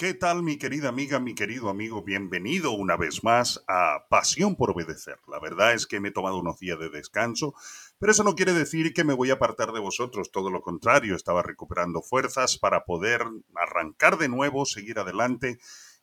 ¿Qué 0.00 0.14
tal 0.14 0.42
mi 0.42 0.56
querida 0.56 0.88
amiga, 0.88 1.20
mi 1.20 1.34
querido 1.34 1.68
amigo? 1.68 2.02
Bienvenido 2.02 2.70
una 2.70 2.96
vez 2.96 3.22
más 3.22 3.62
a 3.68 4.06
Pasión 4.08 4.56
por 4.56 4.70
Obedecer. 4.70 5.18
La 5.28 5.38
verdad 5.38 5.74
es 5.74 5.86
que 5.86 6.00
me 6.00 6.08
he 6.08 6.10
tomado 6.10 6.38
unos 6.38 6.58
días 6.58 6.78
de 6.78 6.88
descanso, 6.88 7.52
pero 7.98 8.10
eso 8.10 8.24
no 8.24 8.34
quiere 8.34 8.54
decir 8.54 8.94
que 8.94 9.04
me 9.04 9.12
voy 9.12 9.28
a 9.28 9.34
apartar 9.34 9.72
de 9.72 9.78
vosotros, 9.80 10.32
todo 10.32 10.48
lo 10.48 10.62
contrario, 10.62 11.14
estaba 11.14 11.42
recuperando 11.42 12.00
fuerzas 12.00 12.56
para 12.56 12.86
poder 12.86 13.26
arrancar 13.54 14.16
de 14.16 14.30
nuevo, 14.30 14.64
seguir 14.64 14.98
adelante 14.98 15.58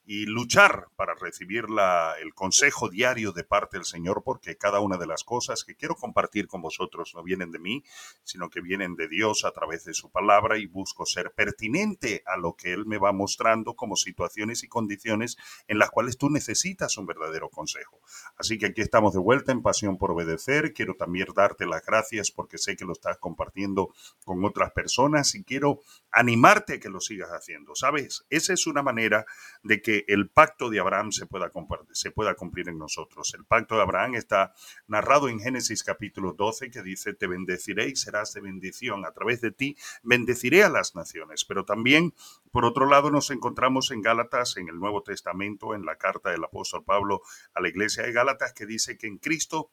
y 0.10 0.26
luchar 0.26 0.88
para 0.96 1.16
recibir 1.16 1.70
la, 1.70 2.16
el 2.21 2.34
consejo 2.34 2.88
diario 2.88 3.34
de 3.34 3.44
parte 3.44 3.76
del 3.76 3.86
Señor, 3.86 4.24
porque 4.24 4.56
cada 4.56 4.80
una 4.80 4.96
de 4.96 5.06
las 5.06 5.26
cosas 5.26 5.66
que 5.66 5.76
quiero 5.76 5.96
compartir 5.96 6.48
con 6.48 6.62
vosotros 6.62 7.12
no 7.14 7.24
vienen 7.24 7.52
de 7.52 7.60
mí, 7.60 7.84
sino 8.24 8.50
que 8.50 8.62
vienen 8.62 8.96
de 8.96 9.10
Dios 9.10 9.43
a 9.43 9.52
través 9.52 9.84
de 9.84 9.93
su 9.93 10.10
palabra 10.10 10.57
y 10.57 10.66
busco 10.66 11.06
ser 11.06 11.34
pertinente 11.34 12.24
a 12.25 12.38
lo 12.38 12.56
que 12.56 12.71
Él 12.71 12.86
me 12.86 12.98
va 12.98 13.12
mostrando 13.12 13.75
como 13.75 13.98
situaciones 13.98 14.64
y 14.64 14.70
condiciones 14.70 15.36
en 15.68 15.78
las 15.78 15.89
cuales 15.89 16.18
tú 16.18 16.30
necesitas 16.30 16.97
un 16.97 17.05
verdadero 17.05 17.50
consejo. 17.50 18.00
Así 18.38 18.58
que 18.58 18.68
aquí 18.68 18.80
estamos 18.80 19.14
de 19.14 19.19
vuelta 19.19 19.52
en 19.52 19.61
Pasión 19.61 19.97
por 19.97 20.11
Obedecer. 20.11 20.71
Quiero 20.74 20.96
también 20.96 21.28
darte 21.36 21.66
las 21.66 21.86
gracias 21.86 22.32
porque 22.32 22.58
sé 22.58 22.78
que 22.78 22.86
lo 22.86 22.94
estás 22.94 23.18
compartiendo 23.18 23.94
con 24.24 24.46
otras 24.46 24.71
personas 24.71 25.36
y 25.36 25.44
quiero 25.44 25.82
animarte 26.11 26.75
a 26.75 26.80
que 26.80 26.89
lo 26.89 27.02
sigas 27.02 27.30
haciendo. 27.32 27.75
¿Sabes? 27.75 28.25
Esa 28.30 28.54
es 28.54 28.68
una 28.68 28.83
manera 28.83 29.25
de 29.64 29.82
que 29.82 29.96
el 30.07 30.29
pacto 30.29 30.69
de 30.69 30.79
Abraham 30.79 31.11
se 31.11 31.25
pueda, 31.25 31.51
se 31.92 32.11
pueda 32.11 32.36
cumplir 32.36 32.69
en 32.69 32.78
nosotros. 32.78 33.33
El 33.33 33.45
pacto 33.45 33.75
de 33.75 33.81
Abraham 33.81 34.16
está 34.16 34.53
narrado 34.88 35.30
en 35.30 35.39
Génesis 35.39 35.83
capítulo 35.83 36.33
12 36.33 36.69
que 36.72 36.81
dice, 36.81 37.14
te 37.14 37.28
bendeciré 37.28 37.88
y 37.88 37.95
serás 37.95 38.33
de 38.33 38.41
bendición. 38.41 39.05
A 39.05 39.11
través 39.11 39.41
de 39.41 39.52
ti 39.52 39.78
bendeciré 40.03 40.64
a 40.64 40.69
las 40.69 40.95
naciones. 40.95 41.45
Pero 41.45 41.66
también, 41.66 42.14
por 42.52 42.66
otro 42.66 42.86
lado, 42.86 43.11
nos 43.11 43.31
encontramos 43.31 43.91
en 43.91 44.02
Gálatas, 44.02 44.58
en 44.58 44.69
el 44.69 44.80
Nuevo 44.80 45.03
Testamento, 45.03 45.75
en 45.75 45.86
la 45.86 45.97
carta 45.97 46.31
del 46.31 46.44
apóstol 46.44 46.83
Pablo 46.83 47.22
a 47.53 47.61
la 47.61 47.69
iglesia 47.69 48.03
de 48.03 48.11
Gálatas, 48.11 48.53
que 48.53 48.66
dice 48.66 48.97
que 48.97 49.07
en 49.07 49.17
Cristo 49.17 49.72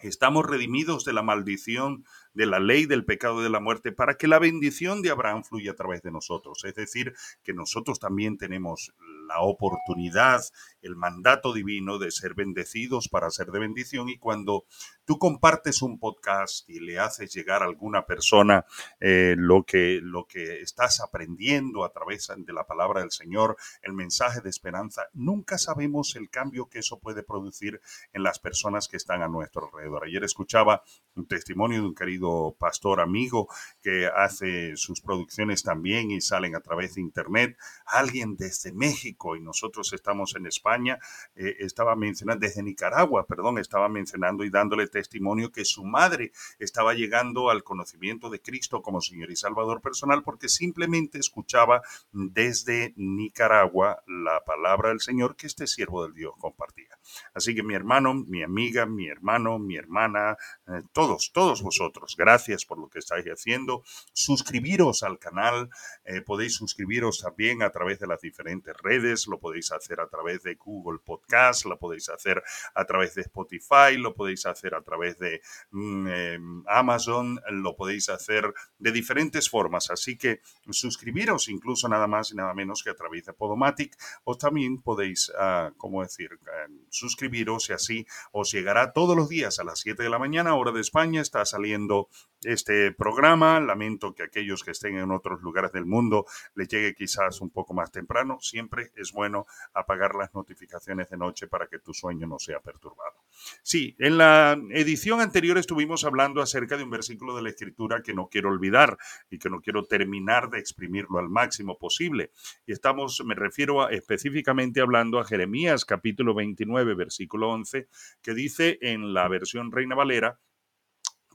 Estamos 0.00 0.46
redimidos 0.46 1.04
de 1.04 1.12
la 1.12 1.22
maldición, 1.22 2.04
de 2.38 2.46
la 2.46 2.60
ley, 2.60 2.86
del 2.86 3.04
pecado 3.04 3.40
y 3.40 3.42
de 3.42 3.50
la 3.50 3.58
muerte, 3.58 3.90
para 3.90 4.14
que 4.14 4.28
la 4.28 4.38
bendición 4.38 5.02
de 5.02 5.10
Abraham 5.10 5.42
fluya 5.42 5.72
a 5.72 5.74
través 5.74 6.02
de 6.02 6.12
nosotros. 6.12 6.62
Es 6.64 6.76
decir, 6.76 7.12
que 7.42 7.52
nosotros 7.52 7.98
también 7.98 8.38
tenemos 8.38 8.94
la 9.26 9.40
oportunidad, 9.40 10.40
el 10.80 10.94
mandato 10.94 11.52
divino 11.52 11.98
de 11.98 12.12
ser 12.12 12.34
bendecidos 12.34 13.08
para 13.08 13.28
ser 13.30 13.48
de 13.48 13.58
bendición. 13.58 14.08
Y 14.08 14.18
cuando 14.18 14.66
tú 15.04 15.18
compartes 15.18 15.82
un 15.82 15.98
podcast 15.98 16.68
y 16.70 16.78
le 16.78 17.00
haces 17.00 17.34
llegar 17.34 17.62
a 17.62 17.66
alguna 17.66 18.06
persona 18.06 18.64
eh, 19.00 19.34
lo, 19.36 19.64
que, 19.64 19.98
lo 20.00 20.26
que 20.28 20.60
estás 20.60 21.00
aprendiendo 21.00 21.82
a 21.82 21.90
través 21.90 22.28
de 22.36 22.52
la 22.52 22.68
palabra 22.68 23.00
del 23.00 23.10
Señor, 23.10 23.56
el 23.82 23.94
mensaje 23.94 24.42
de 24.42 24.50
esperanza, 24.50 25.08
nunca 25.12 25.58
sabemos 25.58 26.14
el 26.14 26.30
cambio 26.30 26.68
que 26.68 26.78
eso 26.78 27.00
puede 27.00 27.24
producir 27.24 27.80
en 28.12 28.22
las 28.22 28.38
personas 28.38 28.86
que 28.86 28.96
están 28.96 29.22
a 29.22 29.28
nuestro 29.28 29.66
alrededor. 29.66 30.04
Ayer 30.04 30.22
escuchaba 30.22 30.84
un 31.16 31.26
testimonio 31.26 31.80
de 31.80 31.88
un 31.88 31.94
querido 31.96 32.27
pastor 32.58 33.00
amigo 33.00 33.48
que 33.82 34.06
hace 34.06 34.76
sus 34.76 35.00
producciones 35.00 35.62
también 35.62 36.10
y 36.10 36.20
salen 36.20 36.54
a 36.54 36.60
través 36.60 36.94
de 36.94 37.00
internet. 37.00 37.56
Alguien 37.86 38.36
desde 38.36 38.72
México 38.72 39.36
y 39.36 39.40
nosotros 39.40 39.92
estamos 39.92 40.34
en 40.36 40.46
España, 40.46 40.98
eh, 41.36 41.56
estaba 41.60 41.96
mencionando, 41.96 42.46
desde 42.46 42.62
Nicaragua, 42.62 43.26
perdón, 43.26 43.58
estaba 43.58 43.88
mencionando 43.88 44.44
y 44.44 44.50
dándole 44.50 44.86
testimonio 44.88 45.50
que 45.50 45.64
su 45.64 45.84
madre 45.84 46.32
estaba 46.58 46.94
llegando 46.94 47.50
al 47.50 47.64
conocimiento 47.64 48.30
de 48.30 48.40
Cristo 48.40 48.82
como 48.82 49.00
Señor 49.00 49.30
y 49.30 49.36
Salvador 49.36 49.80
personal 49.80 50.22
porque 50.22 50.48
simplemente 50.48 51.18
escuchaba 51.18 51.82
desde 52.12 52.92
Nicaragua 52.96 54.02
la 54.06 54.44
palabra 54.44 54.90
del 54.90 55.00
Señor 55.00 55.36
que 55.36 55.46
este 55.46 55.66
siervo 55.66 56.02
del 56.04 56.14
Dios 56.14 56.34
compartía. 56.38 56.98
Así 57.34 57.54
que 57.54 57.62
mi 57.62 57.74
hermano, 57.74 58.14
mi 58.14 58.42
amiga, 58.42 58.86
mi 58.86 59.08
hermano, 59.08 59.58
mi 59.58 59.76
hermana, 59.76 60.36
eh, 60.66 60.82
todos, 60.92 61.30
todos 61.32 61.62
vosotros, 61.62 62.07
gracias 62.16 62.64
por 62.64 62.78
lo 62.78 62.88
que 62.88 62.98
estáis 62.98 63.26
haciendo. 63.26 63.82
Suscribiros 64.12 65.02
al 65.02 65.18
canal, 65.18 65.70
eh, 66.04 66.20
podéis 66.22 66.54
suscribiros 66.54 67.20
también 67.20 67.62
a 67.62 67.70
través 67.70 67.98
de 67.98 68.06
las 68.06 68.20
diferentes 68.20 68.76
redes, 68.82 69.26
lo 69.26 69.38
podéis 69.38 69.72
hacer 69.72 70.00
a 70.00 70.08
través 70.08 70.42
de 70.42 70.54
Google 70.54 70.98
Podcast, 71.04 71.64
lo 71.64 71.78
podéis 71.78 72.08
hacer 72.08 72.42
a 72.74 72.84
través 72.84 73.14
de 73.14 73.22
Spotify, 73.22 73.96
lo 73.96 74.14
podéis 74.14 74.46
hacer 74.46 74.74
a 74.74 74.82
través 74.82 75.18
de 75.18 75.40
mm, 75.70 76.08
em, 76.08 76.64
Amazon, 76.66 77.40
lo 77.50 77.76
podéis 77.76 78.08
hacer 78.08 78.52
de 78.78 78.92
diferentes 78.92 79.48
formas. 79.48 79.90
Así 79.90 80.16
que 80.16 80.40
suscribiros 80.70 81.48
incluso 81.48 81.88
nada 81.88 82.06
más 82.06 82.32
y 82.32 82.36
nada 82.36 82.54
menos 82.54 82.82
que 82.82 82.90
a 82.90 82.94
través 82.94 83.24
de 83.26 83.32
Podomatic 83.32 83.96
o 84.24 84.36
también 84.36 84.80
podéis, 84.80 85.30
uh, 85.30 85.72
¿cómo 85.76 86.02
decir? 86.02 86.38
Em, 86.64 86.78
suscribiros 86.90 87.70
y 87.70 87.72
así 87.72 88.06
os 88.32 88.50
llegará 88.52 88.92
todos 88.92 89.16
los 89.16 89.28
días 89.28 89.58
a 89.58 89.64
las 89.64 89.80
7 89.80 90.02
de 90.02 90.10
la 90.10 90.18
mañana, 90.18 90.54
hora 90.54 90.72
de 90.72 90.80
España. 90.80 91.20
Está 91.20 91.44
saliendo 91.44 91.97
este 92.42 92.92
programa. 92.92 93.60
Lamento 93.60 94.14
que 94.14 94.22
aquellos 94.22 94.62
que 94.62 94.70
estén 94.72 94.98
en 94.98 95.10
otros 95.10 95.40
lugares 95.42 95.72
del 95.72 95.86
mundo 95.86 96.26
les 96.54 96.68
llegue 96.68 96.94
quizás 96.94 97.40
un 97.40 97.50
poco 97.50 97.74
más 97.74 97.90
temprano. 97.90 98.38
Siempre 98.40 98.92
es 98.96 99.12
bueno 99.12 99.46
apagar 99.74 100.14
las 100.14 100.34
notificaciones 100.34 101.08
de 101.10 101.16
noche 101.16 101.48
para 101.48 101.66
que 101.66 101.78
tu 101.78 101.92
sueño 101.94 102.26
no 102.26 102.38
sea 102.38 102.60
perturbado. 102.60 103.24
Sí, 103.62 103.96
en 103.98 104.18
la 104.18 104.58
edición 104.70 105.20
anterior 105.20 105.58
estuvimos 105.58 106.04
hablando 106.04 106.40
acerca 106.40 106.76
de 106.76 106.84
un 106.84 106.90
versículo 106.90 107.36
de 107.36 107.42
la 107.42 107.50
Escritura 107.50 108.02
que 108.02 108.14
no 108.14 108.28
quiero 108.28 108.50
olvidar 108.50 108.98
y 109.30 109.38
que 109.38 109.50
no 109.50 109.60
quiero 109.60 109.84
terminar 109.84 110.50
de 110.50 110.58
exprimirlo 110.58 111.18
al 111.18 111.28
máximo 111.28 111.78
posible. 111.78 112.32
Y 112.66 112.72
estamos, 112.72 113.22
me 113.24 113.34
refiero 113.34 113.88
específicamente 113.88 114.80
hablando 114.80 115.18
a 115.18 115.24
Jeremías 115.24 115.84
capítulo 115.84 116.34
29, 116.34 116.94
versículo 116.94 117.50
11, 117.50 117.88
que 118.22 118.34
dice 118.34 118.78
en 118.80 119.14
la 119.14 119.28
versión 119.28 119.70
Reina 119.70 119.94
Valera, 119.94 120.38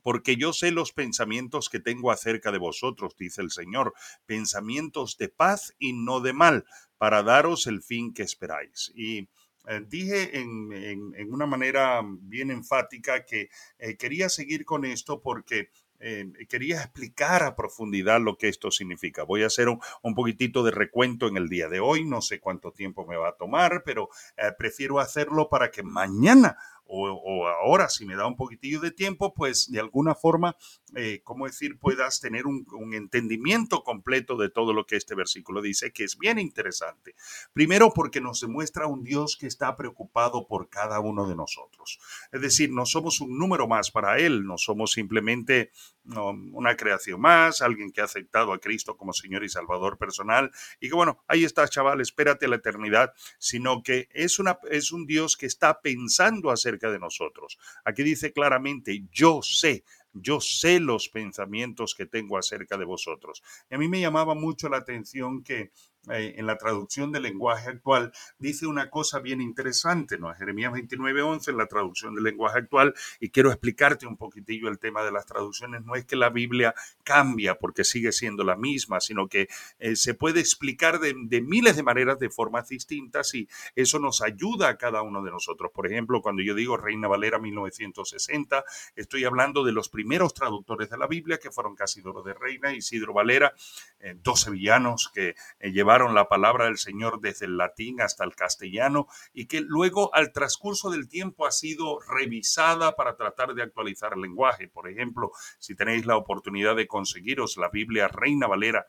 porque 0.03 0.35
yo 0.35 0.53
sé 0.53 0.71
los 0.71 0.91
pensamientos 0.91 1.69
que 1.69 1.79
tengo 1.79 2.11
acerca 2.11 2.51
de 2.51 2.59
vosotros, 2.59 3.15
dice 3.17 3.41
el 3.41 3.49
Señor, 3.49 3.93
pensamientos 4.25 5.17
de 5.17 5.29
paz 5.29 5.73
y 5.79 5.93
no 5.93 6.19
de 6.19 6.33
mal, 6.33 6.65
para 6.97 7.23
daros 7.23 7.65
el 7.67 7.81
fin 7.81 8.13
que 8.13 8.23
esperáis. 8.23 8.91
Y 8.95 9.29
eh, 9.67 9.81
dije 9.87 10.37
en, 10.37 11.33
una 11.33 11.45
manera 11.45 12.01
bien 12.03 12.51
enfática 12.51 13.25
que 13.25 13.49
eh, 13.79 13.95
quería 13.95 14.27
seguir 14.27 14.65
con 14.65 14.83
esto 14.83 15.21
porque 15.21 15.69
eh, 15.99 16.29
quería 16.49 16.81
explicar 16.81 17.43
a 17.43 17.55
profundidad 17.55 18.19
lo 18.19 18.37
que 18.37 18.49
esto 18.49 18.71
significa. 18.71 19.23
Voy 19.23 19.43
a 19.43 19.47
hacer 19.47 19.69
un, 19.69 19.79
un, 20.01 20.15
poquitito 20.15 20.63
de 20.63 20.71
recuento 20.71 21.29
en 21.29 21.37
el 21.37 21.47
día 21.47 21.69
de 21.69 21.79
hoy, 21.79 22.03
no 22.03 22.21
sé 22.21 22.41
cuánto 22.41 22.73
tiempo 22.73 23.07
me 23.07 23.15
va 23.15 23.29
a 23.29 23.37
tomar, 23.37 23.83
pero 23.85 24.09
prefiero 24.57 24.99
hacerlo 24.99 25.47
para 25.47 25.71
que 25.71 25.81
mañana 25.81 26.57
o, 26.85 27.47
ahora 27.47 27.89
si 27.89 28.05
me 28.05 28.15
da 28.15 28.27
un 28.27 28.35
poquitillo 28.35 28.79
de 28.79 28.91
tiempo, 28.91 29.33
pues 29.33 29.71
de 29.71 29.79
alguna 29.79 30.15
forma, 30.15 30.55
eh, 30.95 31.21
¿cómo 31.23 31.45
decir?, 31.45 31.77
puedas 31.79 32.19
tener 32.19 32.45
un, 32.45 32.63
entendimiento 32.93 33.83
completo 33.83 34.37
de 34.37 34.49
todo 34.49 34.73
lo 34.73 34.85
que 34.85 34.95
este 34.95 35.15
versículo 35.15 35.61
dice, 35.61 35.91
que 35.91 36.03
es 36.03 36.17
bien 36.17 36.37
interesante. 36.37 37.15
Primero 37.53 37.91
porque 37.93 38.21
nos 38.21 38.41
demuestra 38.41 38.87
un 38.87 39.03
Dios 39.03 39.37
que 39.37 39.47
está 39.47 39.75
preocupado 39.75 40.47
por 40.47 40.69
cada 40.69 40.99
uno 40.99 41.27
de 41.27 41.35
nosotros. 41.35 41.99
Es 42.31 42.41
decir, 42.41 42.71
no 42.71 42.85
somos 42.85 43.21
un 43.21 43.37
número 43.37 43.67
más 43.67 43.91
para 43.91 44.17
Él, 44.19 44.45
no 44.45 44.57
somos 44.57 44.91
simplemente 44.91 45.71
una 46.05 46.75
creación 46.75 47.21
más, 47.21 47.61
alguien 47.61 47.91
que 47.91 48.01
ha 48.01 48.05
aceptado 48.05 48.51
a 48.51 48.59
Cristo 48.59 48.97
como 48.97 49.13
Señor 49.13 49.43
y 49.43 49.49
Salvador 49.49 49.97
personal 49.97 50.51
y 50.79 50.89
que 50.89 50.95
bueno, 50.95 51.23
ahí 51.27 51.45
está 51.45 51.67
chaval, 51.67 52.01
espérate 52.01 52.47
la 52.47 52.57
eternidad, 52.57 53.13
sino 53.39 53.83
que 53.83 54.09
es, 54.11 54.37
es 54.69 54.91
un 54.91 55.05
Dios 55.05 55.37
que 55.37 55.45
está 55.45 55.79
pensando 55.81 56.51
acerca 56.51 56.91
de 56.91 56.99
nosotros. 56.99 57.57
Aquí 57.85 58.03
dice 58.03 58.33
claramente, 58.33 59.05
yo 59.11 59.41
sé, 59.41 59.83
yo 60.13 60.39
sé 60.39 60.79
los 60.79 61.09
pensamientos 61.09 61.95
que 61.95 62.05
tengo 62.05 62.37
acerca 62.37 62.77
de 62.77 62.85
vosotros. 62.85 63.43
Y 63.69 63.75
a 63.75 63.77
mí 63.77 63.87
me 63.87 64.01
llamaba 64.01 64.35
mucho 64.35 64.69
la 64.69 64.77
atención 64.77 65.43
que 65.43 65.71
eh, 66.11 66.35
en 66.35 66.45
la 66.45 66.57
traducción 66.57 67.13
del 67.13 67.23
lenguaje 67.23 67.69
actual, 67.69 68.11
dice 68.37 68.67
una 68.67 68.89
cosa 68.89 69.19
bien 69.19 69.39
interesante, 69.39 70.17
¿no? 70.17 70.33
Jeremías 70.35 70.73
29:11 70.73 71.51
en 71.51 71.57
la 71.57 71.67
traducción 71.67 72.13
del 72.13 72.25
lenguaje 72.25 72.59
actual, 72.59 72.93
y 73.21 73.29
quiero 73.29 73.49
explicarte 73.51 74.05
un 74.05 74.17
poquitillo 74.17 74.67
el 74.67 74.79
tema 74.79 75.01
de 75.05 75.13
las 75.13 75.25
traducciones. 75.25 75.85
No 75.85 75.95
es 75.95 76.03
que 76.03 76.17
la 76.17 76.29
Biblia 76.29 76.75
cambia 77.05 77.55
porque 77.55 77.85
sigue 77.85 78.11
siendo 78.11 78.43
la 78.43 78.57
misma, 78.57 78.99
sino 78.99 79.29
que 79.29 79.47
eh, 79.79 79.95
se 79.95 80.13
puede 80.13 80.41
explicar 80.41 80.99
de, 80.99 81.13
miles 81.41 81.77
de 81.77 81.83
maneras, 81.83 82.19
de 82.19 82.29
formas 82.29 82.67
distintas, 82.67 83.33
y 83.33 83.47
eso 83.73 83.97
nos 83.97 84.21
ayuda 84.21 84.67
a 84.67 84.77
cada 84.77 85.03
uno 85.03 85.23
de 85.23 85.31
nosotros. 85.31 85.71
Por 85.73 85.87
ejemplo, 85.87 86.21
cuando 86.21 86.41
yo 86.41 86.53
digo 86.53 86.75
Reina 86.75 87.07
Valera 87.07 87.39
1960, 87.39 88.65
estoy 88.97 89.23
hablando 89.23 89.63
de 89.63 89.71
los 89.71 89.87
primeros 89.87 90.33
traductores 90.33 90.89
de 90.89 90.97
la 90.97 91.07
Biblia, 91.07 91.37
que 91.37 91.49
fueron 91.49 91.75
Casidoro 91.75 92.23
de 92.23 92.33
Reina, 92.33 92.73
Isidro 92.73 93.13
Valera, 93.13 93.53
eh, 94.01 94.17
dos 94.21 94.41
sevillanos 94.41 95.09
que 95.13 95.35
llevaron 95.61 95.92
la 96.01 96.27
palabra 96.27 96.65
del 96.65 96.77
Señor 96.77 97.19
desde 97.21 97.45
el 97.45 97.57
latín 97.57 98.01
hasta 98.01 98.23
el 98.23 98.35
castellano 98.35 99.07
y 99.31 99.45
que 99.45 99.61
luego 99.61 100.13
al 100.13 100.31
transcurso 100.31 100.89
del 100.89 101.07
tiempo 101.07 101.45
ha 101.45 101.51
sido 101.51 101.99
revisada 101.99 102.95
para 102.95 103.15
tratar 103.15 103.53
de 103.53 103.63
actualizar 103.63 104.13
el 104.15 104.21
lenguaje. 104.21 104.67
Por 104.67 104.89
ejemplo, 104.89 105.31
si 105.59 105.75
tenéis 105.75 106.05
la 106.05 106.17
oportunidad 106.17 106.75
de 106.75 106.87
conseguiros 106.87 107.57
la 107.57 107.69
Biblia 107.69 108.07
Reina 108.07 108.47
Valera 108.47 108.87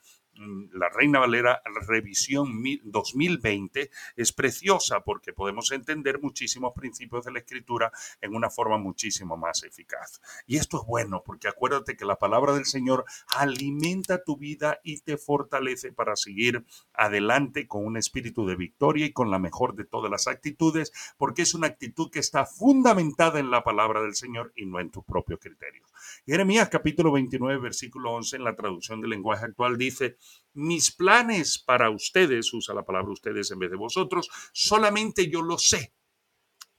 la 0.73 0.89
Reina 0.89 1.21
Valera 1.21 1.63
Revisión 1.87 2.63
2020 2.85 3.91
es 4.17 4.33
preciosa 4.33 5.01
porque 5.01 5.33
podemos 5.33 5.71
entender 5.73 6.21
muchísimos 6.21 6.73
principios 6.75 7.25
de 7.25 7.33
la 7.33 7.39
escritura 7.41 7.93
en 8.21 8.35
una 8.35 8.51
forma 8.51 8.79
muchísimo 8.79 9.37
más 9.37 9.63
eficaz. 9.63 10.21
Y 10.47 10.57
esto 10.57 10.81
es 10.81 10.87
bueno 10.87 11.23
porque 11.25 11.49
acuérdate 11.49 11.97
que 11.97 12.05
la 12.05 12.17
palabra 12.17 12.55
del 12.55 12.65
Señor 12.65 13.05
alimenta 13.37 14.23
tu 14.23 14.37
vida 14.37 14.81
y 14.83 15.01
te 15.01 15.17
fortalece 15.17 15.93
para 15.93 16.17
seguir 16.17 16.65
adelante 16.93 17.67
con 17.67 17.85
un 17.85 17.97
espíritu 17.97 18.47
de 18.47 18.57
victoria 18.57 19.07
y 19.07 19.13
con 19.13 19.31
la 19.31 19.39
mejor 19.39 19.75
de 19.75 19.85
todas 19.85 20.11
las 20.11 20.27
actitudes, 20.27 20.93
porque 21.17 21.43
es 21.43 21.55
una 21.55 21.69
actitud 21.69 22.11
que 22.11 22.19
está 22.19 22.47
fundamentada 22.47 23.39
en 23.39 23.51
la 23.51 23.63
palabra 23.63 24.03
del 24.03 24.15
Señor 24.15 24.53
y 24.57 24.67
no 24.67 24.81
en 24.81 24.91
tus 24.91 25.05
propios 25.05 25.41
criterios. 25.41 25.91
Jeremías 26.27 26.69
capítulo 26.69 27.13
29, 27.13 27.61
versículo 27.61 28.13
11 28.13 28.37
en 28.37 28.45
la 28.45 28.57
traducción 28.57 29.01
del 29.01 29.11
lenguaje 29.11 29.45
actual 29.45 29.77
dice, 29.77 30.17
mis 30.55 30.91
planes 30.93 31.59
para 31.59 31.91
ustedes, 31.91 32.53
usa 32.53 32.75
la 32.75 32.85
palabra 32.85 33.13
ustedes 33.13 33.51
en 33.51 33.59
vez 33.59 33.71
de 33.71 33.77
vosotros, 33.77 34.29
solamente 34.53 35.29
yo 35.29 35.43
lo 35.43 35.59
sé 35.59 35.93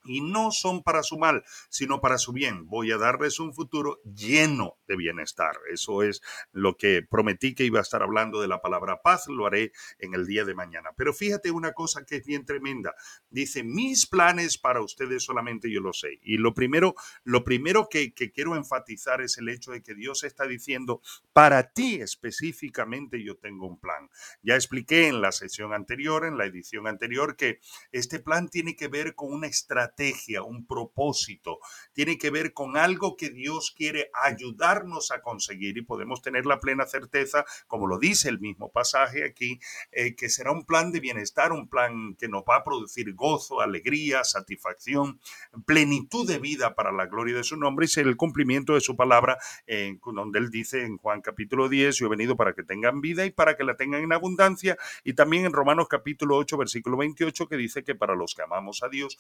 y 0.06 0.22
no 0.22 0.52
son 0.52 0.84
para 0.84 1.04
su 1.04 1.18
mal, 1.18 1.44
sino 1.70 2.02
para 2.02 2.18
su 2.18 2.32
bien. 2.32 2.68
Voy 2.68 2.92
a 2.92 2.98
darles 2.98 3.40
un 3.40 3.54
futuro 3.54 4.00
lleno 4.04 4.78
de 4.88 4.96
bienestar. 4.96 5.58
Eso 5.72 6.04
es 6.04 6.22
lo 6.52 6.78
que 6.78 7.02
prometí 7.02 7.56
que 7.56 7.66
iba 7.66 7.80
a 7.80 7.82
estar 7.82 8.04
hablando 8.04 8.42
de 8.42 8.48
la 8.48 8.62
palabra 8.62 9.02
paz, 9.02 9.28
lo 9.28 9.46
haré 9.46 9.72
en 10.00 10.14
el 10.14 10.26
día 10.26 10.46
de 10.46 10.56
mañana. 10.56 10.92
Pero 10.96 11.14
fíjate 11.14 11.52
una 11.52 11.74
cosa 11.74 12.06
que 12.06 12.18
es 12.18 12.26
bien 12.26 12.46
tremenda. 12.46 12.96
Dice, 13.30 13.64
mis 13.64 14.06
planes 14.06 14.58
para 14.58 14.82
ustedes 14.82 15.24
solamente 15.24 15.72
yo 15.72 15.82
lo 15.82 15.94
sé. 15.94 16.20
Y 16.24 16.38
lo 16.38 16.54
primero, 16.54 16.96
lo 17.24 17.44
primero 17.44 17.88
que, 17.90 18.14
que 18.14 18.32
quiero 18.32 18.56
enfatizar 18.56 19.22
es 19.22 19.38
el 19.38 19.50
hecho 19.50 19.72
de 19.72 19.82
que 19.82 19.96
Dios 19.96 20.24
está 20.24 20.46
diciendo, 20.46 21.02
para 21.34 21.72
ti 21.72 21.96
específicamente 21.96 23.24
yo 23.24 23.38
tengo 23.38 23.68
un 23.68 23.80
plan. 23.80 24.10
Ya 24.42 24.56
expliqué 24.56 25.08
en 25.08 25.22
la 25.22 25.32
sesión 25.32 25.74
anterior, 25.74 26.26
en 26.26 26.38
la 26.38 26.46
edición 26.46 26.88
anterior, 26.88 27.36
que 27.36 27.60
este 27.92 28.20
plan 28.20 28.50
tiene 28.50 28.76
que 28.76 28.88
ver 28.88 29.16
con 29.16 29.34
una 29.34 29.48
estrategia 29.48 29.95
un 30.44 30.66
propósito, 30.66 31.60
tiene 31.94 32.18
que 32.18 32.30
ver 32.30 32.54
con 32.54 32.78
algo 32.78 33.16
que 33.16 33.30
Dios 33.30 33.74
quiere 33.76 34.10
ayudarnos 34.24 35.12
a 35.12 35.22
conseguir 35.22 35.78
y 35.78 35.82
podemos 35.82 36.22
tener 36.22 36.46
la 36.46 36.60
plena 36.60 36.86
certeza, 36.86 37.46
como 37.68 37.88
lo 37.88 37.98
dice 37.98 38.30
el 38.30 38.40
mismo 38.40 38.72
pasaje 38.72 39.26
aquí, 39.26 39.60
eh, 39.92 40.16
que 40.16 40.30
será 40.30 40.52
un 40.52 40.66
plan 40.66 40.92
de 40.92 41.00
bienestar, 41.00 41.52
un 41.52 41.70
plan 41.70 42.16
que 42.20 42.28
nos 42.28 42.44
va 42.44 42.58
a 42.58 42.64
producir 42.64 43.14
gozo, 43.14 43.62
alegría, 43.62 44.24
satisfacción, 44.24 45.20
plenitud 45.66 46.28
de 46.28 46.40
vida 46.40 46.76
para 46.76 46.92
la 46.92 47.06
gloria 47.06 47.38
de 47.38 47.44
su 47.44 47.58
nombre. 47.58 47.88
Y 47.96 48.00
el 48.00 48.18
cumplimiento 48.18 48.74
de 48.74 48.82
su 48.82 48.96
palabra, 48.96 49.38
eh, 49.68 49.98
donde 50.14 50.40
él 50.40 50.50
dice 50.50 50.84
en 50.84 50.98
Juan 50.98 51.22
capítulo 51.22 51.70
10, 51.70 51.96
yo 51.96 52.08
he 52.08 52.10
venido 52.10 52.36
para 52.36 52.54
que 52.54 52.64
tengan 52.64 53.00
vida 53.00 53.26
y 53.26 53.32
para 53.32 53.56
que 53.56 53.64
la 53.64 53.78
tengan 53.78 54.04
en 54.04 54.12
abundancia, 54.12 54.78
y 55.04 55.14
también 55.14 55.46
en 55.46 55.54
Romanos 55.54 55.88
capítulo 55.88 56.36
8, 56.38 56.58
versículo 56.58 56.98
28, 56.98 57.48
que 57.48 57.58
dice 57.58 57.84
que 57.84 57.96
para 57.96 58.16
los 58.16 58.36
que 58.36 58.42
amamos 58.42 58.84
a 58.84 58.90
Dios, 58.90 59.18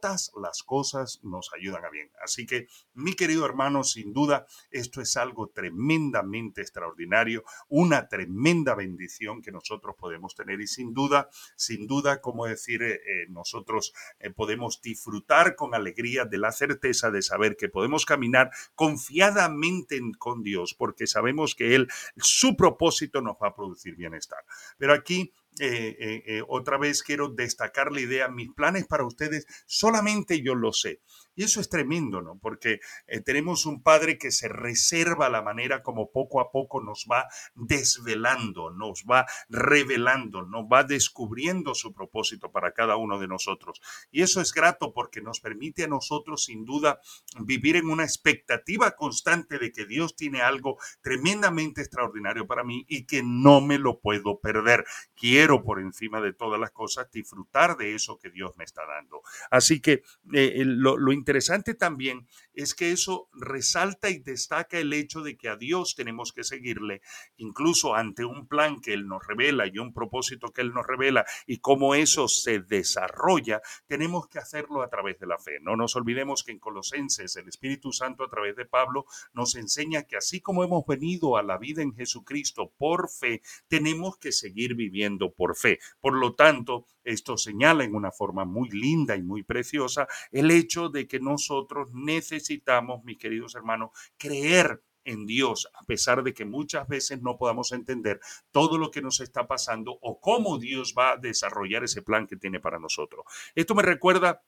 todas 0.00 0.32
las 0.40 0.62
cosas 0.62 1.20
nos 1.22 1.50
ayudan 1.54 1.84
a 1.84 1.90
bien. 1.90 2.10
Así 2.22 2.46
que, 2.46 2.68
mi 2.94 3.14
querido 3.14 3.44
hermano, 3.46 3.84
sin 3.84 4.12
duda, 4.12 4.46
esto 4.70 5.00
es 5.00 5.16
algo 5.16 5.48
tremendamente 5.48 6.60
extraordinario, 6.62 7.44
una 7.68 8.08
tremenda 8.08 8.74
bendición 8.74 9.42
que 9.42 9.52
nosotros 9.52 9.94
podemos 9.98 10.34
tener 10.34 10.60
y 10.60 10.66
sin 10.66 10.94
duda, 10.94 11.28
sin 11.56 11.86
duda, 11.86 12.20
como 12.20 12.46
decir, 12.46 12.82
eh, 12.82 12.94
eh, 12.94 13.26
nosotros 13.28 13.92
eh, 14.18 14.30
podemos 14.30 14.80
disfrutar 14.82 15.56
con 15.56 15.74
alegría 15.74 16.24
de 16.24 16.38
la 16.38 16.52
certeza 16.52 17.10
de 17.10 17.22
saber 17.22 17.56
que 17.56 17.68
podemos 17.68 18.06
caminar 18.06 18.50
confiadamente 18.74 20.00
con 20.18 20.42
Dios 20.42 20.74
porque 20.74 21.06
sabemos 21.06 21.54
que 21.54 21.74
Él, 21.74 21.88
su 22.16 22.56
propósito 22.56 23.20
nos 23.20 23.36
va 23.36 23.48
a 23.48 23.54
producir 23.54 23.96
bienestar. 23.96 24.44
Pero 24.78 24.94
aquí 24.94 25.32
eh, 25.58 25.96
eh, 25.98 26.22
eh, 26.26 26.42
otra 26.48 26.78
vez 26.78 27.02
quiero 27.02 27.28
destacar 27.28 27.92
la 27.92 28.00
idea, 28.00 28.28
mis 28.28 28.50
planes 28.54 28.86
para 28.86 29.04
ustedes 29.04 29.46
solamente 29.66 30.42
yo 30.42 30.54
lo 30.54 30.72
sé. 30.72 31.00
Y 31.40 31.44
eso 31.44 31.62
es 31.62 31.70
tremendo, 31.70 32.20
¿no? 32.20 32.38
Porque 32.38 32.80
eh, 33.06 33.22
tenemos 33.22 33.64
un 33.64 33.82
Padre 33.82 34.18
que 34.18 34.30
se 34.30 34.46
reserva 34.46 35.30
la 35.30 35.40
manera 35.40 35.82
como 35.82 36.12
poco 36.12 36.38
a 36.38 36.52
poco 36.52 36.82
nos 36.82 37.06
va 37.10 37.28
desvelando, 37.54 38.68
nos 38.68 39.04
va 39.10 39.24
revelando, 39.48 40.42
nos 40.42 40.66
va 40.66 40.84
descubriendo 40.84 41.74
su 41.74 41.94
propósito 41.94 42.52
para 42.52 42.72
cada 42.72 42.96
uno 42.96 43.18
de 43.18 43.26
nosotros. 43.26 43.80
Y 44.10 44.20
eso 44.20 44.42
es 44.42 44.52
grato 44.52 44.92
porque 44.92 45.22
nos 45.22 45.40
permite 45.40 45.84
a 45.84 45.88
nosotros, 45.88 46.44
sin 46.44 46.66
duda, 46.66 47.00
vivir 47.38 47.76
en 47.76 47.88
una 47.88 48.04
expectativa 48.04 48.90
constante 48.90 49.58
de 49.58 49.72
que 49.72 49.86
Dios 49.86 50.16
tiene 50.16 50.42
algo 50.42 50.76
tremendamente 51.00 51.80
extraordinario 51.80 52.46
para 52.46 52.64
mí 52.64 52.84
y 52.86 53.06
que 53.06 53.22
no 53.24 53.62
me 53.62 53.78
lo 53.78 54.00
puedo 54.00 54.40
perder. 54.40 54.84
Quiero, 55.16 55.64
por 55.64 55.80
encima 55.80 56.20
de 56.20 56.34
todas 56.34 56.60
las 56.60 56.70
cosas, 56.70 57.10
disfrutar 57.10 57.78
de 57.78 57.94
eso 57.94 58.18
que 58.18 58.28
Dios 58.28 58.58
me 58.58 58.64
está 58.64 58.82
dando. 58.84 59.22
Así 59.50 59.80
que 59.80 60.02
eh, 60.34 60.64
lo, 60.66 60.98
lo 60.98 61.14
interesante 61.14 61.29
también 61.78 62.26
es 62.52 62.74
que 62.74 62.92
eso 62.92 63.28
resalta 63.32 64.10
y 64.10 64.18
destaca 64.18 64.78
el 64.78 64.92
hecho 64.92 65.22
de 65.22 65.36
que 65.36 65.48
a 65.48 65.56
Dios 65.56 65.94
tenemos 65.94 66.32
que 66.32 66.44
seguirle, 66.44 67.02
incluso 67.36 67.94
ante 67.94 68.24
un 68.24 68.46
plan 68.46 68.80
que 68.80 68.92
Él 68.92 69.06
nos 69.06 69.26
revela 69.26 69.66
y 69.66 69.78
un 69.78 69.92
propósito 69.92 70.52
que 70.52 70.60
Él 70.60 70.72
nos 70.72 70.86
revela 70.86 71.24
y 71.46 71.58
cómo 71.58 71.94
eso 71.94 72.28
se 72.28 72.60
desarrolla, 72.60 73.60
tenemos 73.86 74.28
que 74.28 74.38
hacerlo 74.38 74.82
a 74.82 74.88
través 74.88 75.18
de 75.18 75.26
la 75.26 75.38
fe. 75.38 75.60
No 75.60 75.76
nos 75.76 75.96
olvidemos 75.96 76.42
que 76.42 76.52
en 76.52 76.58
Colosenses 76.58 77.36
el 77.36 77.48
Espíritu 77.48 77.92
Santo 77.92 78.24
a 78.24 78.30
través 78.30 78.56
de 78.56 78.66
Pablo 78.66 79.04
nos 79.32 79.54
enseña 79.54 80.04
que 80.04 80.16
así 80.16 80.40
como 80.40 80.64
hemos 80.64 80.84
venido 80.86 81.36
a 81.36 81.42
la 81.42 81.58
vida 81.58 81.82
en 81.82 81.94
Jesucristo 81.94 82.72
por 82.76 83.08
fe, 83.08 83.42
tenemos 83.68 84.18
que 84.18 84.32
seguir 84.32 84.74
viviendo 84.74 85.32
por 85.32 85.56
fe. 85.56 85.78
Por 86.00 86.14
lo 86.14 86.34
tanto, 86.34 86.86
esto 87.04 87.36
señala 87.36 87.84
en 87.84 87.94
una 87.94 88.10
forma 88.10 88.44
muy 88.44 88.68
linda 88.70 89.16
y 89.16 89.22
muy 89.22 89.42
preciosa 89.42 90.06
el 90.30 90.50
hecho 90.50 90.88
de 90.88 91.06
que 91.06 91.20
nosotros 91.20 91.88
necesitamos, 91.92 93.04
mis 93.04 93.18
queridos 93.18 93.54
hermanos, 93.54 93.90
creer 94.16 94.82
en 95.04 95.26
Dios, 95.26 95.68
a 95.74 95.84
pesar 95.84 96.22
de 96.22 96.34
que 96.34 96.44
muchas 96.44 96.86
veces 96.86 97.22
no 97.22 97.36
podamos 97.36 97.72
entender 97.72 98.20
todo 98.50 98.78
lo 98.78 98.90
que 98.90 99.02
nos 99.02 99.20
está 99.20 99.46
pasando 99.46 99.98
o 100.00 100.20
cómo 100.20 100.58
Dios 100.58 100.94
va 100.96 101.12
a 101.12 101.16
desarrollar 101.16 101.84
ese 101.84 102.02
plan 102.02 102.26
que 102.26 102.36
tiene 102.36 102.60
para 102.60 102.78
nosotros. 102.78 103.24
Esto 103.54 103.74
me 103.74 103.82
recuerda 103.82 104.42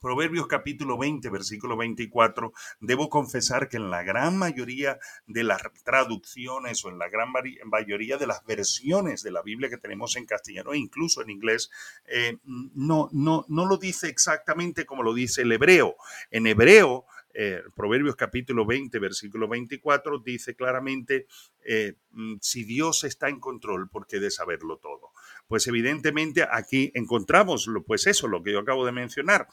Proverbios 0.00 0.46
capítulo 0.46 0.96
20, 0.96 1.28
versículo 1.28 1.76
24, 1.76 2.52
debo 2.80 3.08
confesar 3.08 3.68
que 3.68 3.78
en 3.78 3.90
la 3.90 4.04
gran 4.04 4.36
mayoría 4.36 4.98
de 5.26 5.42
las 5.42 5.60
traducciones 5.84 6.84
o 6.84 6.88
en 6.88 6.98
la 6.98 7.08
gran 7.08 7.32
mayoría 7.64 8.16
de 8.16 8.28
las 8.28 8.44
versiones 8.44 9.24
de 9.24 9.32
la 9.32 9.42
Biblia 9.42 9.68
que 9.68 9.76
tenemos 9.76 10.14
en 10.14 10.24
castellano 10.24 10.72
e 10.72 10.78
incluso 10.78 11.20
en 11.20 11.30
inglés, 11.30 11.70
eh, 12.06 12.38
no, 12.44 13.08
no, 13.12 13.44
no 13.48 13.66
lo 13.66 13.76
dice 13.76 14.08
exactamente 14.08 14.86
como 14.86 15.02
lo 15.02 15.14
dice 15.14 15.42
el 15.42 15.50
hebreo. 15.50 15.96
En 16.30 16.46
hebreo, 16.46 17.04
eh, 17.34 17.62
Proverbios 17.74 18.14
capítulo 18.14 18.66
20, 18.66 18.98
versículo 19.00 19.48
24, 19.48 20.18
dice 20.20 20.54
claramente, 20.54 21.26
eh, 21.64 21.94
mm, 22.12 22.36
si 22.40 22.64
Dios 22.64 23.02
está 23.02 23.28
en 23.28 23.40
control, 23.40 23.88
¿por 23.90 24.06
qué 24.06 24.20
de 24.20 24.30
saberlo 24.30 24.78
todo? 24.78 25.12
Pues 25.46 25.66
evidentemente 25.66 26.46
aquí 26.48 26.92
encontramos, 26.94 27.68
pues 27.86 28.06
eso, 28.06 28.28
lo 28.28 28.42
que 28.42 28.52
yo 28.52 28.60
acabo 28.60 28.86
de 28.86 28.92
mencionar 28.92 29.48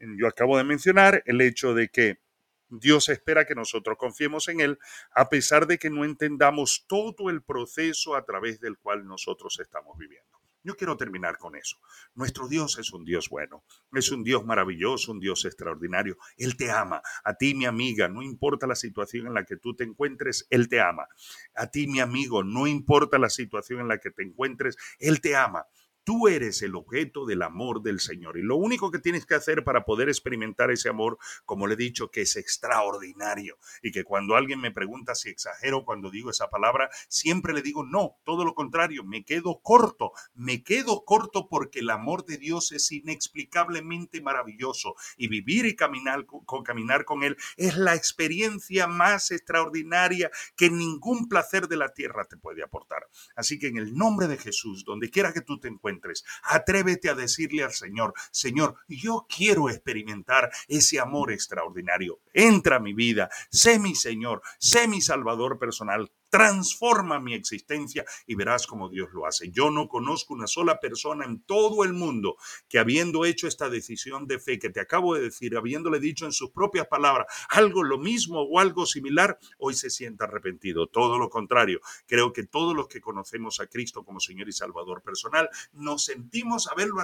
yo 0.00 0.26
acabo 0.26 0.56
de 0.56 0.64
mencionar 0.64 1.22
el 1.26 1.40
hecho 1.40 1.74
de 1.74 1.88
que 1.88 2.20
Dios 2.68 3.08
espera 3.08 3.46
que 3.46 3.54
nosotros 3.54 3.96
confiemos 3.96 4.48
en 4.48 4.60
Él 4.60 4.78
a 5.12 5.28
pesar 5.28 5.66
de 5.66 5.78
que 5.78 5.90
no 5.90 6.04
entendamos 6.04 6.84
todo 6.88 7.30
el 7.30 7.42
proceso 7.42 8.16
a 8.16 8.24
través 8.24 8.60
del 8.60 8.76
cual 8.78 9.06
nosotros 9.06 9.58
estamos 9.60 9.96
viviendo. 9.96 10.36
Yo 10.66 10.76
quiero 10.76 10.96
terminar 10.96 11.38
con 11.38 11.54
eso. 11.54 11.76
Nuestro 12.16 12.48
Dios 12.48 12.76
es 12.80 12.92
un 12.92 13.04
Dios 13.04 13.28
bueno, 13.28 13.62
es 13.92 14.10
un 14.10 14.24
Dios 14.24 14.44
maravilloso, 14.44 15.12
un 15.12 15.20
Dios 15.20 15.44
extraordinario. 15.44 16.16
Él 16.36 16.56
te 16.56 16.72
ama. 16.72 17.02
A 17.22 17.34
ti, 17.34 17.54
mi 17.54 17.66
amiga, 17.66 18.08
no 18.08 18.20
importa 18.20 18.66
la 18.66 18.74
situación 18.74 19.28
en 19.28 19.34
la 19.34 19.44
que 19.44 19.56
tú 19.56 19.76
te 19.76 19.84
encuentres, 19.84 20.44
Él 20.50 20.68
te 20.68 20.80
ama. 20.80 21.06
A 21.54 21.70
ti, 21.70 21.86
mi 21.86 22.00
amigo, 22.00 22.42
no 22.42 22.66
importa 22.66 23.16
la 23.16 23.30
situación 23.30 23.78
en 23.78 23.86
la 23.86 23.98
que 23.98 24.10
te 24.10 24.24
encuentres, 24.24 24.76
Él 24.98 25.20
te 25.20 25.36
ama. 25.36 25.66
Tú 26.06 26.28
eres 26.28 26.62
el 26.62 26.76
objeto 26.76 27.26
del 27.26 27.42
amor 27.42 27.82
del 27.82 27.98
Señor. 27.98 28.38
Y 28.38 28.42
lo 28.42 28.54
único 28.54 28.92
que 28.92 29.00
tienes 29.00 29.26
que 29.26 29.34
hacer 29.34 29.64
para 29.64 29.84
poder 29.84 30.08
experimentar 30.08 30.70
ese 30.70 30.88
amor, 30.88 31.18
como 31.44 31.66
le 31.66 31.74
he 31.74 31.76
dicho, 31.76 32.12
que 32.12 32.20
es 32.20 32.36
extraordinario. 32.36 33.58
Y 33.82 33.90
que 33.90 34.04
cuando 34.04 34.36
alguien 34.36 34.60
me 34.60 34.70
pregunta 34.70 35.16
si 35.16 35.30
exagero 35.30 35.84
cuando 35.84 36.08
digo 36.12 36.30
esa 36.30 36.48
palabra, 36.48 36.90
siempre 37.08 37.52
le 37.52 37.60
digo, 37.60 37.84
no, 37.84 38.20
todo 38.22 38.44
lo 38.44 38.54
contrario, 38.54 39.02
me 39.02 39.24
quedo 39.24 39.58
corto. 39.64 40.12
Me 40.32 40.62
quedo 40.62 41.04
corto 41.04 41.48
porque 41.48 41.80
el 41.80 41.90
amor 41.90 42.24
de 42.24 42.38
Dios 42.38 42.70
es 42.70 42.92
inexplicablemente 42.92 44.20
maravilloso. 44.20 44.94
Y 45.16 45.26
vivir 45.26 45.66
y 45.66 45.74
caminar 45.74 46.24
con, 46.24 46.62
caminar 46.62 47.04
con 47.04 47.24
Él 47.24 47.36
es 47.56 47.76
la 47.76 47.96
experiencia 47.96 48.86
más 48.86 49.32
extraordinaria 49.32 50.30
que 50.56 50.70
ningún 50.70 51.28
placer 51.28 51.66
de 51.66 51.78
la 51.78 51.88
tierra 51.88 52.26
te 52.26 52.36
puede 52.36 52.62
aportar. 52.62 53.08
Así 53.34 53.58
que 53.58 53.66
en 53.66 53.78
el 53.78 53.96
nombre 53.96 54.28
de 54.28 54.38
Jesús, 54.38 54.84
donde 54.84 55.10
quiera 55.10 55.32
que 55.32 55.40
tú 55.40 55.58
te 55.58 55.66
encuentres, 55.66 55.95
Atrévete 56.44 57.08
a 57.08 57.14
decirle 57.14 57.64
al 57.64 57.72
Señor, 57.72 58.14
Señor, 58.30 58.76
yo 58.88 59.26
quiero 59.28 59.68
experimentar 59.68 60.50
ese 60.68 61.00
amor 61.00 61.32
extraordinario. 61.32 62.20
Entra 62.32 62.76
a 62.76 62.80
mi 62.80 62.94
vida, 62.94 63.28
sé 63.50 63.78
mi 63.78 63.94
Señor, 63.94 64.42
sé 64.58 64.88
mi 64.88 65.00
Salvador 65.00 65.58
personal, 65.58 66.10
transforma 66.36 67.18
mi 67.18 67.32
existencia 67.32 68.04
y 68.26 68.34
verás 68.34 68.66
cómo 68.66 68.90
Dios 68.90 69.08
lo 69.14 69.24
hace. 69.24 69.50
Yo 69.50 69.70
no 69.70 69.88
conozco 69.88 70.34
una 70.34 70.46
sola 70.46 70.80
persona 70.80 71.24
en 71.24 71.40
todo 71.40 71.82
el 71.82 71.94
mundo 71.94 72.36
que 72.68 72.78
habiendo 72.78 73.24
hecho 73.24 73.48
esta 73.48 73.70
decisión 73.70 74.26
de 74.26 74.38
fe 74.38 74.58
que 74.58 74.68
te 74.68 74.80
acabo 74.80 75.14
de 75.14 75.22
decir, 75.22 75.56
habiéndole 75.56 75.98
dicho 75.98 76.26
en 76.26 76.32
sus 76.32 76.50
propias 76.50 76.88
palabras 76.88 77.26
algo 77.48 77.82
lo 77.82 77.96
mismo 77.96 78.42
o 78.42 78.60
algo 78.60 78.84
similar, 78.84 79.38
hoy 79.56 79.72
se 79.72 79.88
sienta 79.88 80.26
arrepentido. 80.26 80.88
Todo 80.88 81.16
lo 81.16 81.30
contrario, 81.30 81.80
creo 82.06 82.34
que 82.34 82.44
todos 82.44 82.76
los 82.76 82.86
que 82.86 83.00
conocemos 83.00 83.58
a 83.60 83.66
Cristo 83.68 84.04
como 84.04 84.20
Señor 84.20 84.46
y 84.50 84.52
Salvador 84.52 85.00
personal, 85.02 85.48
nos 85.72 86.04
sentimos, 86.04 86.66
haberlo 86.66 87.02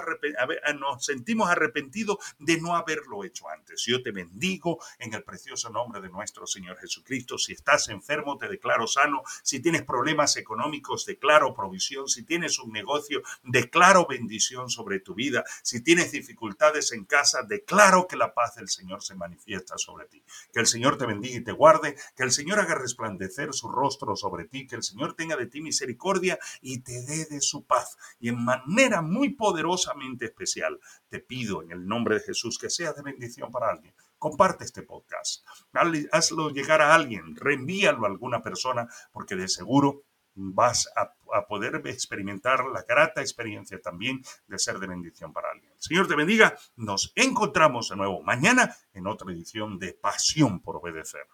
nos 0.79 1.05
sentimos 1.05 1.49
arrepentidos 1.49 2.17
de 2.37 2.61
no 2.61 2.75
haberlo 2.75 3.23
hecho 3.23 3.49
antes. 3.49 3.83
Yo 3.87 4.03
te 4.03 4.11
bendigo 4.11 4.77
en 4.99 5.11
el 5.15 5.23
precioso 5.23 5.71
nombre 5.71 6.01
de 6.01 6.09
nuestro 6.09 6.45
Señor 6.45 6.77
Jesucristo. 6.77 7.39
Si 7.39 7.53
estás 7.53 7.89
enfermo, 7.89 8.37
te 8.37 8.47
declaro 8.47 8.85
sano. 8.85 9.22
Si 9.43 9.61
tienes 9.61 9.83
problemas 9.83 10.37
económicos, 10.37 11.05
declaro 11.05 11.53
provisión. 11.53 12.07
Si 12.07 12.23
tienes 12.23 12.59
un 12.59 12.71
negocio, 12.71 13.21
declaro 13.43 14.05
bendición 14.07 14.69
sobre 14.69 14.99
tu 14.99 15.13
vida. 15.13 15.43
Si 15.63 15.81
tienes 15.81 16.11
dificultades 16.11 16.91
en 16.91 17.05
casa, 17.05 17.43
declaro 17.43 18.07
que 18.07 18.15
la 18.15 18.33
paz 18.33 18.55
del 18.55 18.69
Señor 18.69 19.03
se 19.03 19.15
manifiesta 19.15 19.77
sobre 19.77 20.05
ti. 20.05 20.23
Que 20.51 20.59
el 20.59 20.67
Señor 20.67 20.97
te 20.97 21.05
bendiga 21.05 21.37
y 21.37 21.43
te 21.43 21.51
guarde. 21.51 21.95
Que 22.15 22.23
el 22.23 22.31
Señor 22.31 22.59
haga 22.59 22.75
resplandecer 22.75 23.53
su 23.53 23.69
rostro 23.69 24.15
sobre 24.15 24.45
ti. 24.45 24.67
Que 24.67 24.75
el 24.75 24.83
Señor 24.83 25.15
tenga 25.15 25.35
de 25.35 25.47
ti 25.47 25.61
misericordia 25.61 26.39
y 26.61 26.79
te 26.79 27.03
dé 27.03 27.25
de 27.25 27.41
su 27.41 27.65
paz. 27.65 27.97
Y 28.19 28.29
en 28.29 28.43
manera 28.43 29.01
muy 29.01 29.29
poderosamente 29.29 30.25
especial, 30.25 30.79
te 31.09 31.19
pido 31.19 31.61
en 31.61 31.71
el 31.71 31.87
nombre 31.87 32.15
de 32.15 32.21
Jesús 32.21 32.57
que 32.57 32.69
sea 32.69 32.93
de 32.93 33.01
bendición 33.01 33.51
para 33.51 33.69
alguien. 33.69 33.93
Comparte 34.23 34.63
este 34.63 34.83
podcast, 34.83 35.45
hazlo 36.13 36.49
llegar 36.49 36.81
a 36.81 36.95
alguien, 36.95 37.35
reenvíalo 37.35 38.05
a 38.05 38.07
alguna 38.07 38.41
persona, 38.41 38.87
porque 39.11 39.35
de 39.35 39.49
seguro 39.49 40.05
vas 40.33 40.89
a, 40.95 41.13
poder 41.49 41.81
experimentar 41.87 42.63
la 42.67 42.83
grata 42.83 43.19
experiencia 43.19 43.81
también 43.81 44.21
de 44.47 44.59
ser 44.59 44.79
de 44.79 44.87
bendición 44.87 45.33
para 45.33 45.51
alguien. 45.51 45.73
Señor 45.77 46.07
te 46.07 46.15
bendiga, 46.15 46.57
nos 46.77 47.11
encontramos 47.15 47.89
de 47.89 47.97
nuevo 47.97 48.23
mañana 48.23 48.73
en 48.93 49.07
otra 49.07 49.29
edición 49.29 49.77
de 49.77 49.91
Pasión 49.91 50.61
por 50.61 50.77
Obedecer. 50.77 51.27